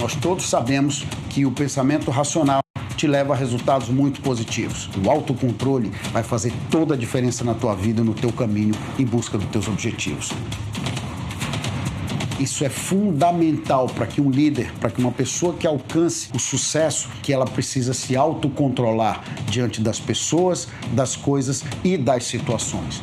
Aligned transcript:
Nós 0.00 0.14
todos 0.14 0.48
sabemos 0.48 1.04
que 1.28 1.44
o 1.44 1.52
pensamento 1.52 2.10
racional 2.10 2.60
te 2.96 3.06
leva 3.06 3.34
a 3.34 3.36
resultados 3.36 3.90
muito 3.90 4.22
positivos. 4.22 4.88
O 5.04 5.10
autocontrole 5.10 5.90
vai 6.10 6.22
fazer 6.22 6.54
toda 6.70 6.94
a 6.94 6.96
diferença 6.96 7.44
na 7.44 7.52
tua 7.52 7.74
vida, 7.74 8.02
no 8.02 8.14
teu 8.14 8.32
caminho 8.32 8.74
em 8.98 9.04
busca 9.04 9.36
dos 9.36 9.46
teus 9.48 9.68
objetivos. 9.68 10.30
Isso 12.38 12.64
é 12.64 12.70
fundamental 12.70 13.88
para 13.88 14.06
que 14.06 14.22
um 14.22 14.30
líder, 14.30 14.72
para 14.80 14.90
que 14.90 15.02
uma 15.02 15.12
pessoa 15.12 15.52
que 15.52 15.66
alcance 15.66 16.30
o 16.34 16.38
sucesso, 16.38 17.10
que 17.22 17.30
ela 17.30 17.44
precisa 17.44 17.92
se 17.92 18.16
autocontrolar 18.16 19.22
diante 19.50 19.82
das 19.82 20.00
pessoas, 20.00 20.66
das 20.92 21.14
coisas 21.14 21.62
e 21.84 21.98
das 21.98 22.24
situações. 22.24 23.02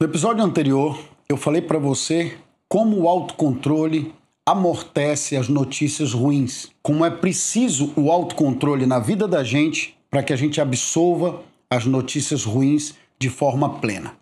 No 0.00 0.06
episódio 0.06 0.42
anterior, 0.42 0.98
eu 1.28 1.36
falei 1.36 1.60
para 1.60 1.78
você 1.78 2.38
como 2.72 3.02
o 3.02 3.06
autocontrole 3.06 4.14
amortece 4.46 5.36
as 5.36 5.46
notícias 5.46 6.14
ruins. 6.14 6.70
Como 6.82 7.04
é 7.04 7.10
preciso 7.10 7.92
o 7.94 8.10
autocontrole 8.10 8.86
na 8.86 8.98
vida 8.98 9.28
da 9.28 9.44
gente 9.44 9.94
para 10.10 10.22
que 10.22 10.32
a 10.32 10.36
gente 10.36 10.58
absolva 10.58 11.42
as 11.68 11.84
notícias 11.84 12.44
ruins 12.44 12.94
de 13.18 13.28
forma 13.28 13.78
plena. 13.78 14.14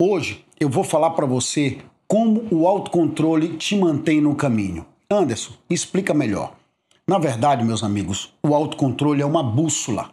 Hoje 0.00 0.44
eu 0.60 0.68
vou 0.68 0.84
falar 0.84 1.10
para 1.10 1.26
você 1.26 1.78
como 2.06 2.46
o 2.52 2.68
autocontrole 2.68 3.56
te 3.56 3.74
mantém 3.74 4.20
no 4.20 4.36
caminho. 4.36 4.86
Anderson, 5.10 5.54
explica 5.68 6.14
melhor. 6.14 6.54
Na 7.04 7.18
verdade, 7.18 7.64
meus 7.64 7.82
amigos, 7.82 8.32
o 8.44 8.54
autocontrole 8.54 9.22
é 9.22 9.26
uma 9.26 9.42
bússola. 9.42 10.12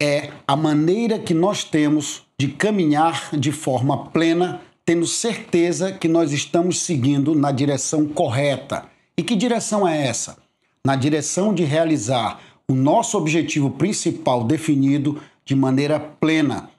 É 0.00 0.32
a 0.48 0.56
maneira 0.56 1.16
que 1.16 1.32
nós 1.32 1.62
temos 1.62 2.24
de 2.36 2.48
caminhar 2.48 3.30
de 3.38 3.52
forma 3.52 4.06
plena 4.06 4.60
tendo 4.84 5.06
certeza 5.06 5.92
que 5.92 6.08
nós 6.08 6.32
estamos 6.32 6.80
seguindo 6.80 7.34
na 7.34 7.52
direção 7.52 8.06
correta. 8.06 8.84
E 9.16 9.22
que 9.22 9.36
direção 9.36 9.86
é 9.86 10.06
essa? 10.06 10.36
Na 10.84 10.96
direção 10.96 11.54
de 11.54 11.64
realizar 11.64 12.40
o 12.68 12.74
nosso 12.74 13.16
objetivo 13.16 13.70
principal 13.70 14.44
definido 14.44 15.20
de 15.44 15.54
maneira 15.54 16.00
plena, 16.00 16.70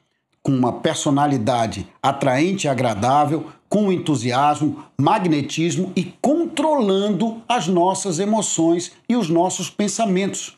com 0.41 0.51
uma 0.51 0.73
personalidade 0.73 1.87
atraente 2.01 2.67
e 2.67 2.69
agradável, 2.69 3.47
com 3.69 3.91
entusiasmo, 3.91 4.83
magnetismo 4.99 5.91
e 5.95 6.03
controlando 6.21 7.41
as 7.47 7.67
nossas 7.67 8.19
emoções 8.19 8.91
e 9.07 9.15
os 9.15 9.29
nossos 9.29 9.69
pensamentos, 9.69 10.57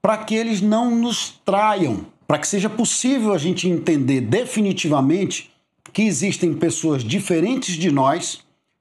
para 0.00 0.18
que 0.18 0.34
eles 0.34 0.60
não 0.60 0.90
nos 0.90 1.40
traiam, 1.44 2.06
para 2.26 2.38
que 2.38 2.48
seja 2.48 2.70
possível 2.70 3.32
a 3.32 3.38
gente 3.38 3.68
entender 3.68 4.20
definitivamente 4.22 5.52
que 5.96 6.02
existem 6.02 6.52
pessoas 6.52 7.02
diferentes 7.02 7.74
de 7.74 7.90
nós, 7.90 8.40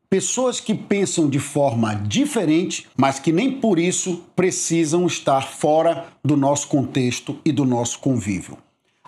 pessoas 0.09 0.59
que 0.59 0.75
pensam 0.75 1.29
de 1.29 1.39
forma 1.39 1.95
diferente, 1.95 2.89
mas 2.97 3.19
que 3.19 3.31
nem 3.31 3.53
por 3.53 3.79
isso 3.79 4.25
precisam 4.35 5.07
estar 5.07 5.47
fora 5.47 6.07
do 6.21 6.35
nosso 6.35 6.67
contexto 6.67 7.39
e 7.45 7.53
do 7.53 7.63
nosso 7.63 7.99
convívio. 7.99 8.57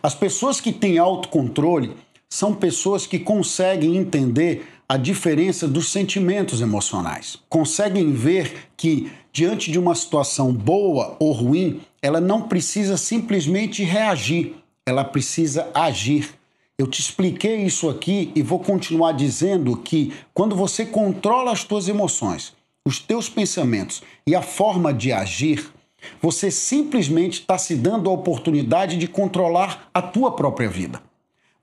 As 0.02 0.16
pessoas 0.16 0.62
que 0.62 0.72
têm 0.72 0.98
autocontrole 0.98 1.98
são 2.30 2.54
pessoas 2.54 3.06
que 3.06 3.20
conseguem 3.20 3.98
entender 3.98 4.66
a 4.88 4.96
diferença 4.96 5.68
dos 5.68 5.92
sentimentos 5.92 6.62
emocionais. 6.62 7.38
Conseguem 7.50 8.14
ver 8.14 8.70
que, 8.78 9.12
diante 9.34 9.70
de 9.70 9.78
uma 9.78 9.94
situação 9.94 10.54
boa 10.54 11.18
ou 11.20 11.34
ruim, 11.34 11.82
ela 12.02 12.22
não 12.22 12.44
precisa 12.44 12.96
simplesmente 12.96 13.84
reagir, 13.84 14.56
ela 14.86 15.04
precisa 15.04 15.70
agir. 15.74 16.37
Eu 16.80 16.86
te 16.86 17.02
expliquei 17.02 17.64
isso 17.64 17.90
aqui 17.90 18.32
e 18.36 18.44
vou 18.44 18.60
continuar 18.60 19.14
dizendo 19.14 19.76
que 19.78 20.14
quando 20.32 20.56
você 20.56 20.86
controla 20.86 21.52
as 21.52 21.64
tuas 21.64 21.88
emoções, 21.88 22.54
os 22.86 23.00
teus 23.00 23.28
pensamentos 23.28 24.04
e 24.28 24.36
a 24.36 24.44
forma 24.44 24.94
de 24.94 25.12
agir, 25.12 25.74
você 26.22 26.52
simplesmente 26.52 27.40
está 27.40 27.58
se 27.58 27.74
dando 27.74 28.12
a 28.12 28.14
oportunidade 28.14 28.96
de 28.96 29.08
controlar 29.08 29.90
a 29.92 30.04
tua 30.04 30.36
própria 30.36 30.70
vida. 30.70 31.02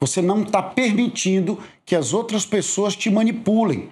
Você 0.01 0.21
não 0.21 0.43
está 0.43 0.61
permitindo 0.61 1.61
que 1.87 1.95
as 1.95 2.13
outras 2.13 2.45
pessoas 2.45 2.97
te 2.97 3.09
manipulem. 3.09 3.91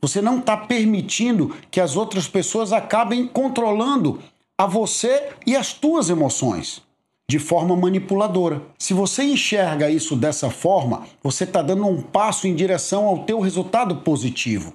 Você 0.00 0.22
não 0.22 0.38
está 0.38 0.56
permitindo 0.56 1.52
que 1.68 1.80
as 1.80 1.96
outras 1.96 2.28
pessoas 2.28 2.72
acabem 2.72 3.26
controlando 3.26 4.22
a 4.56 4.66
você 4.66 5.30
e 5.44 5.56
as 5.56 5.72
tuas 5.72 6.10
emoções 6.10 6.83
de 7.28 7.38
forma 7.38 7.74
manipuladora. 7.74 8.62
Se 8.78 8.92
você 8.92 9.24
enxerga 9.24 9.90
isso 9.90 10.14
dessa 10.14 10.50
forma, 10.50 11.06
você 11.22 11.44
está 11.44 11.62
dando 11.62 11.86
um 11.86 12.02
passo 12.02 12.46
em 12.46 12.54
direção 12.54 13.06
ao 13.06 13.20
teu 13.20 13.40
resultado 13.40 13.96
positivo, 13.96 14.74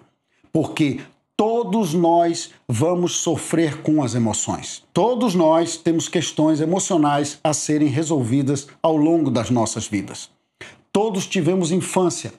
porque 0.51 0.99
todos 1.37 1.93
nós 1.93 2.51
vamos 2.67 3.17
sofrer 3.17 3.81
com 3.81 4.03
as 4.03 4.15
emoções. 4.15 4.83
Todos 4.91 5.35
nós 5.35 5.77
temos 5.77 6.09
questões 6.09 6.59
emocionais 6.59 7.39
a 7.43 7.53
serem 7.53 7.87
resolvidas 7.87 8.67
ao 8.81 8.97
longo 8.97 9.29
das 9.29 9.49
nossas 9.49 9.87
vidas. 9.87 10.29
Todos 10.91 11.27
tivemos 11.27 11.71
infância, 11.71 12.33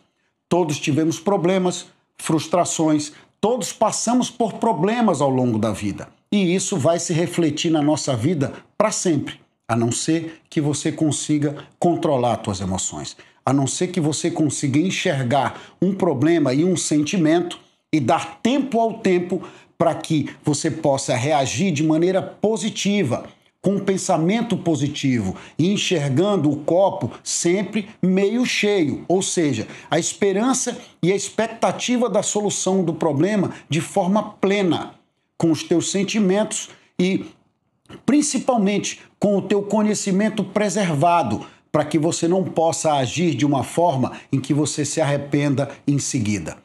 todos 0.49 0.79
tivemos 0.79 1.21
problemas, 1.21 1.87
frustrações, 2.19 3.13
todos 3.41 3.73
passamos 3.73 4.29
por 4.29 4.55
problemas 4.55 5.21
ao 5.21 5.31
longo 5.31 5.59
da 5.59 5.71
vida. 5.71 6.09
E 6.33 6.55
isso 6.55 6.77
vai 6.77 6.99
se 6.99 7.13
refletir 7.13 7.71
na 7.71 7.81
nossa 7.81 8.15
vida 8.15 8.53
para 8.77 8.91
sempre 8.91 9.39
a 9.71 9.77
não 9.77 9.93
ser 9.93 10.41
que 10.51 10.61
você 10.61 10.91
consiga 10.91 11.55
controlar 11.79 12.43
suas 12.45 12.61
emoções, 12.61 13.17
a 13.47 13.53
não 13.53 13.69
ser 13.69 13.87
que 13.87 14.01
você 14.01 14.29
consiga 14.29 14.81
enxergar 14.81 15.63
um 15.81 15.95
problema 15.95 16.53
e 16.53 16.65
um 16.65 16.77
sentimento 16.77 17.57
e 17.93 18.01
dar 18.01 18.41
tempo 18.43 18.81
ao 18.81 18.95
tempo 18.95 19.41
para 19.79 19.95
que 19.95 20.29
você 20.43 20.73
possa 20.73 21.15
reagir 21.15 21.71
de 21.71 21.85
maneira 21.85 22.21
positiva, 22.21 23.29
com 23.63 23.77
um 23.77 23.79
pensamento 23.79 24.57
positivo 24.57 25.37
e 25.57 25.73
enxergando 25.73 26.51
o 26.51 26.65
copo 26.65 27.13
sempre 27.23 27.89
meio 28.03 28.45
cheio, 28.45 29.05
ou 29.07 29.23
seja, 29.23 29.69
a 29.89 30.01
esperança 30.01 30.77
e 31.01 31.13
a 31.13 31.15
expectativa 31.15 32.11
da 32.11 32.25
solução 32.25 32.83
do 32.83 32.95
problema 32.95 33.53
de 33.69 33.81
forma 33.81 34.33
plena, 34.33 34.95
com 35.39 35.53
os 35.53 35.63
teus 35.63 35.93
sentimentos 35.93 36.71
e 36.99 37.25
principalmente 38.05 39.01
com 39.19 39.37
o 39.37 39.43
teu 39.43 39.63
conhecimento 39.63 40.43
preservado, 40.43 41.47
para 41.73 41.85
que 41.85 41.99
você 41.99 42.27
não 42.27 42.45
possa 42.45 42.95
agir 42.95 43.35
de 43.35 43.47
uma 43.47 43.63
forma 43.63 44.13
em 44.33 44.41
que 44.41 44.53
você 44.53 44.85
se 44.85 45.01
arrependa 45.01 45.71
em 45.87 45.99
seguida. 45.99 46.57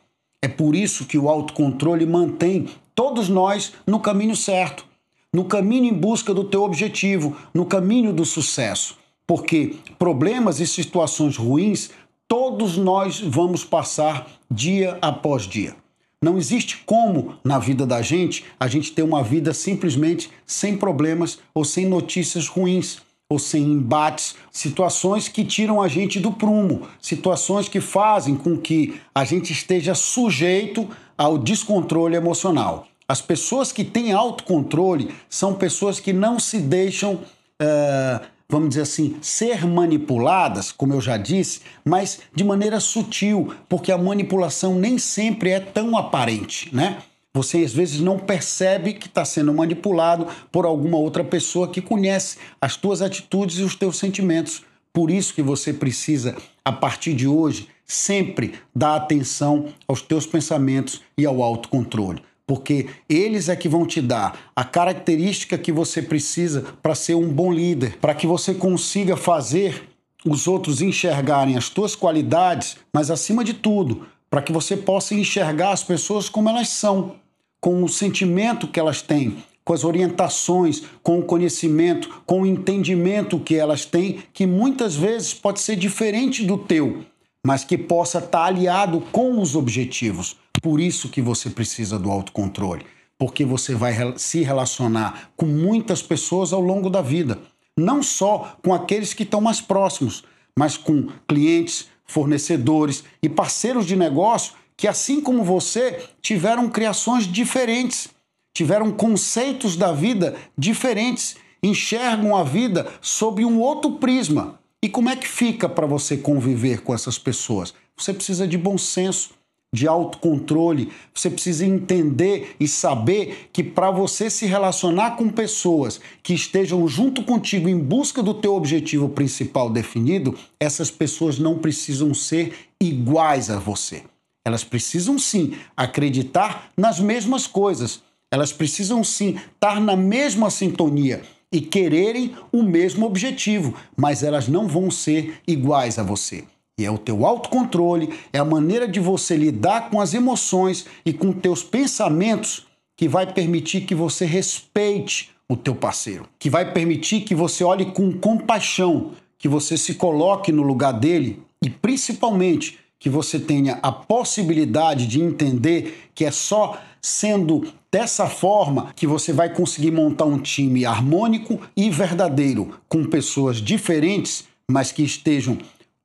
É 0.42 0.48
por 0.48 0.76
isso 0.76 1.06
que 1.06 1.18
o 1.18 1.30
autocontrole 1.30 2.06
mantém 2.06 2.68
todos 2.94 3.30
nós 3.30 3.74
no 3.86 4.00
caminho 4.00 4.36
certo, 4.36 4.86
no 5.34 5.46
caminho 5.46 5.86
em 5.86 5.94
busca 5.94 6.34
do 6.34 6.44
teu 6.44 6.64
objetivo, 6.64 7.36
no 7.54 7.66
caminho 7.66 8.14
do 8.14 8.26
sucesso. 8.26 8.98
Porque 9.28 9.76
problemas 9.98 10.60
e 10.60 10.68
situações 10.68 11.36
ruins 11.36 11.90
todos 12.28 12.78
nós 12.78 13.20
vamos 13.20 13.64
passar 13.64 14.28
dia 14.50 14.98
após 15.02 15.44
dia. 15.44 15.76
Não 16.22 16.38
existe 16.38 16.84
como, 16.86 17.36
na 17.44 17.60
vida 17.60 17.86
da 17.86 18.02
gente, 18.02 18.46
a 18.60 18.68
gente 18.68 18.92
ter 18.92 19.04
uma 19.04 19.24
vida 19.24 19.54
simplesmente 19.54 20.30
sem 20.46 20.78
problemas 20.78 21.40
ou 21.54 21.64
sem 21.64 21.86
notícias 21.86 22.48
ruins 22.48 23.02
ou 23.30 23.40
sem 23.40 23.64
embates, 23.64 24.36
situações 24.52 25.28
que 25.28 25.44
tiram 25.44 25.82
a 25.82 25.88
gente 25.88 26.20
do 26.20 26.32
prumo, 26.32 26.88
situações 27.02 27.68
que 27.68 27.82
fazem 27.82 28.36
com 28.36 28.56
que 28.58 29.02
a 29.14 29.24
gente 29.24 29.52
esteja 29.52 29.96
sujeito 29.96 30.88
ao 31.18 31.38
descontrole 31.38 32.16
emocional. 32.16 32.88
As 33.08 33.22
pessoas 33.22 33.72
que 33.72 33.84
têm 33.84 34.12
autocontrole 34.12 35.14
são 35.30 35.54
pessoas 35.56 36.00
que 36.00 36.14
não 36.14 36.40
se 36.40 36.60
deixam. 36.60 37.20
Uh, 37.62 38.35
vamos 38.50 38.70
dizer 38.70 38.82
assim, 38.82 39.18
ser 39.22 39.66
manipuladas, 39.66 40.72
como 40.72 40.94
eu 40.94 41.02
já 41.02 41.18
disse, 41.18 41.62
mas 41.84 42.20
de 42.34 42.44
maneira 42.44 42.80
sutil, 42.80 43.54
porque 43.68 43.92
a 43.92 43.98
manipulação 43.98 44.76
nem 44.76 44.98
sempre 44.98 45.50
é 45.50 45.60
tão 45.60 45.98
aparente, 45.98 46.74
né? 46.74 47.00
Você 47.34 47.58
às 47.58 47.74
vezes 47.74 48.00
não 48.00 48.18
percebe 48.18 48.94
que 48.94 49.08
está 49.08 49.26
sendo 49.26 49.54
manipulado 49.54 50.28
por 50.52 50.66
alguma 50.66 50.98
outra 50.98 51.24
pessoa 51.24 51.68
que 51.68 51.82
conhece 51.82 52.38
as 52.62 52.78
tuas 52.78 53.02
atitudes 53.02 53.60
e 53.60 53.64
os 53.64 53.76
teus 53.76 53.98
sentimentos. 53.98 54.64
Por 54.94 55.12
isso 55.12 55.34
que 55.34 55.42
você 55.42 55.74
precisa, 55.74 56.38
a 56.64 56.72
partir 56.72 57.14
de 57.14 57.28
hoje, 57.28 57.68
sempre 57.86 58.54
dar 58.74 58.96
atenção 58.96 59.66
aos 59.86 60.02
teus 60.02 60.26
pensamentos 60.26 61.02
e 61.18 61.26
ao 61.26 61.44
autocontrole 61.44 62.22
porque 62.48 62.88
eles 63.10 63.50
é 63.50 63.56
que 63.56 63.68
vão 63.68 63.86
te 63.86 64.02
dar 64.02 64.52
a 64.56 64.64
característica 64.64 65.58
que 65.58 65.72
você 65.72 66.02
precisa 66.02 66.64
para 66.82 66.96
ser 66.96 67.16
um 67.16 67.28
bom 67.28 67.52
líder, 67.52 67.98
para 67.98 68.14
que 68.14 68.28
você 68.28 68.54
consiga 68.54 69.18
fazer 69.18 69.90
os 70.26 70.48
outros 70.48 70.82
enxergarem 70.82 71.58
as 71.58 71.70
tuas 71.70 71.96
qualidades, 71.96 72.78
mas 72.94 73.12
acima 73.12 73.44
de 73.44 73.54
tudo, 73.54 74.08
para 74.30 74.42
que 74.42 74.52
você 74.52 74.76
possa 74.76 75.14
enxergar 75.14 75.72
as 75.72 75.84
pessoas 75.84 76.28
como 76.30 76.50
elas 76.50 76.70
são, 76.70 77.16
com 77.60 77.84
o 77.84 77.90
sentimento 77.90 78.68
que 78.68 78.80
elas 78.80 79.02
têm, 79.02 79.38
com 79.64 79.74
as 79.74 79.84
orientações, 79.84 80.84
com 81.02 81.20
o 81.20 81.24
conhecimento, 81.24 82.22
com 82.26 82.42
o 82.42 82.46
entendimento 82.46 83.40
que 83.40 83.56
elas 83.56 83.86
têm, 83.86 84.24
que 84.34 84.46
muitas 84.46 84.96
vezes 84.96 85.34
pode 85.34 85.60
ser 85.60 85.76
diferente 85.76 86.44
do 86.44 86.58
teu, 86.58 87.06
mas 87.46 87.64
que 87.64 87.78
possa 87.78 88.18
estar 88.18 88.30
tá 88.40 88.46
aliado 88.46 89.00
com 89.12 89.40
os 89.40 89.56
objetivos. 89.56 90.36
Por 90.64 90.80
isso 90.80 91.10
que 91.10 91.22
você 91.22 91.48
precisa 91.48 92.00
do 92.00 92.10
autocontrole, 92.10 92.84
porque 93.20 93.46
você 93.46 93.76
vai 93.76 93.94
se 94.18 94.42
relacionar 94.42 95.30
com 95.38 95.46
muitas 95.46 96.02
pessoas 96.02 96.52
ao 96.52 96.60
longo 96.60 96.90
da 96.90 97.04
vida, 97.04 97.40
não 97.78 98.02
só 98.02 98.58
com 98.64 98.74
aqueles 98.74 99.14
que 99.14 99.22
estão 99.22 99.40
mais 99.40 99.62
próximos, 99.62 100.24
mas 100.58 100.76
com 100.76 101.10
clientes, 101.28 101.88
fornecedores 102.04 103.04
e 103.22 103.30
parceiros 103.30 103.86
de 103.86 103.96
negócio 103.96 104.54
que, 104.76 104.88
assim 104.88 105.22
como 105.22 105.44
você, 105.44 106.04
tiveram 106.24 106.68
criações 106.68 107.26
diferentes, 107.26 108.10
tiveram 108.56 108.92
conceitos 108.92 109.78
da 109.78 109.92
vida 109.92 110.36
diferentes, 110.58 111.36
enxergam 111.62 112.36
a 112.36 112.44
vida 112.44 112.92
sob 113.02 113.46
um 113.46 113.60
outro 113.60 113.92
prisma. 113.94 114.60
E 114.86 114.88
como 114.88 115.10
é 115.10 115.16
que 115.16 115.28
fica 115.28 115.68
para 115.68 115.88
você 115.88 116.16
conviver 116.16 116.84
com 116.84 116.94
essas 116.94 117.18
pessoas? 117.18 117.74
Você 117.98 118.14
precisa 118.14 118.48
de 118.48 118.56
bom 118.56 118.78
senso, 118.78 119.32
de 119.74 119.88
autocontrole, 119.88 120.92
você 121.12 121.28
precisa 121.28 121.66
entender 121.66 122.56
e 122.60 122.68
saber 122.68 123.50
que 123.52 123.64
para 123.64 123.90
você 123.90 124.30
se 124.30 124.46
relacionar 124.46 125.16
com 125.18 125.28
pessoas 125.28 126.00
que 126.22 126.36
estejam 126.36 126.88
junto 126.88 127.24
contigo 127.24 127.68
em 127.68 127.80
busca 127.80 128.22
do 128.22 128.36
teu 128.36 128.54
objetivo 128.54 129.10
principal 129.10 129.72
definido, 129.72 130.38
essas 130.60 130.92
pessoas 130.92 131.40
não 131.40 131.58
precisam 131.58 132.14
ser 132.14 132.54
iguais 132.80 133.50
a 133.50 133.58
você. 133.58 134.04
Elas 134.46 134.64
precisam 134.64 135.18
sim 135.18 135.56
acreditar 135.76 136.70
nas 136.78 137.00
mesmas 137.00 137.48
coisas. 137.48 138.04
Elas 138.30 138.54
precisam 138.54 139.04
sim 139.04 139.40
estar 139.56 139.82
na 139.82 139.96
mesma 139.96 140.52
sintonia 140.52 141.24
e 141.56 141.62
quererem 141.62 142.36
o 142.52 142.62
mesmo 142.62 143.06
objetivo, 143.06 143.74
mas 143.96 144.24
elas 144.24 144.50
não 144.50 144.68
vão 144.68 144.92
ser 144.92 145.40
iguais 145.48 145.98
a 145.98 146.04
você. 146.04 146.44
E 146.78 146.84
é 146.84 146.92
o 146.92 146.98
teu 146.98 147.26
autocontrole, 147.26 148.14
é 148.34 148.40
a 148.40 148.44
maneira 148.44 148.86
de 148.86 149.00
você 149.00 149.38
lidar 149.38 149.90
com 149.90 150.02
as 150.02 150.14
emoções 150.14 150.86
e 151.06 151.14
com 151.14 151.32
teus 151.32 151.64
pensamentos 151.64 152.68
que 152.98 153.08
vai 153.08 153.32
permitir 153.32 153.86
que 153.86 153.96
você 153.96 154.26
respeite 154.26 155.30
o 155.48 155.56
teu 155.56 155.74
parceiro, 155.74 156.28
que 156.38 156.50
vai 156.50 156.74
permitir 156.74 157.22
que 157.22 157.34
você 157.34 157.64
olhe 157.64 157.86
com 157.86 158.12
compaixão, 158.12 159.14
que 159.38 159.48
você 159.48 159.78
se 159.78 159.94
coloque 159.94 160.52
no 160.52 160.62
lugar 160.62 160.92
dele 160.92 161.42
e 161.64 161.70
principalmente 161.70 162.78
que 163.06 163.10
você 163.10 163.38
tenha 163.38 163.78
a 163.84 163.92
possibilidade 163.92 165.06
de 165.06 165.22
entender 165.22 166.10
que 166.16 166.26
é 166.26 166.32
só 166.32 166.82
sendo 167.00 167.72
dessa 167.92 168.26
forma 168.26 168.92
que 168.96 169.06
você 169.06 169.32
vai 169.32 169.54
conseguir 169.54 169.92
montar 169.92 170.26
um 170.26 170.40
time 170.40 170.88
harmônico 170.88 171.62
e 171.78 171.92
verdadeiro, 171.92 172.80
com 172.90 173.06
pessoas 173.06 173.58
diferentes, 173.58 174.46
mas 174.68 174.92
que 174.92 175.04
estejam 175.04 175.60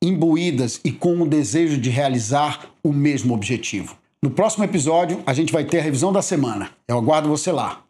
imbuídas 0.04 0.78
e 0.84 0.92
com 0.92 1.22
o 1.22 1.26
desejo 1.26 1.78
de 1.78 1.88
realizar 1.88 2.66
o 2.84 2.92
mesmo 2.92 3.32
objetivo. 3.32 3.96
No 4.22 4.28
próximo 4.28 4.64
episódio, 4.64 5.22
a 5.24 5.32
gente 5.32 5.54
vai 5.54 5.64
ter 5.64 5.78
a 5.78 5.82
revisão 5.82 6.12
da 6.12 6.20
semana. 6.20 6.68
Eu 6.86 6.98
aguardo 6.98 7.30
você 7.30 7.50
lá. 7.50 7.82